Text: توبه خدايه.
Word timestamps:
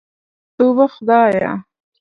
توبه 0.57 0.85
خدايه. 0.95 1.51